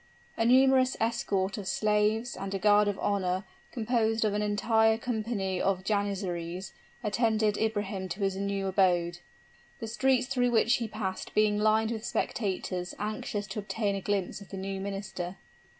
A 0.35 0.45
numerous 0.45 0.97
escort 0.99 1.59
of 1.59 1.67
slaves, 1.67 2.35
and 2.35 2.55
a 2.55 2.57
guard 2.57 2.87
of 2.87 2.97
honor, 2.97 3.43
composed 3.71 4.25
of 4.25 4.33
an 4.33 4.41
entire 4.41 4.97
company 4.97 5.61
of 5.61 5.83
Janizaries, 5.83 6.73
attended 7.03 7.55
Ibrahim 7.59 8.09
to 8.09 8.21
his 8.21 8.35
new 8.35 8.65
abode, 8.65 9.19
the 9.79 9.85
streets 9.87 10.25
through 10.25 10.49
which 10.49 10.77
he 10.77 10.87
passed 10.87 11.35
being 11.35 11.59
lined 11.59 11.91
with 11.91 12.03
spectators 12.03 12.95
anxious 12.97 13.45
to 13.45 13.59
obtain 13.59 13.93
a 13.93 14.01
glimpse 14.01 14.41
of 14.41 14.49
the 14.49 14.57
new 14.57 14.81
minister. 14.81 15.37